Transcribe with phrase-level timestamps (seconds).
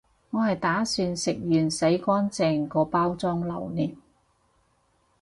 [0.31, 3.95] 我係打算食完洗乾淨個包裝留念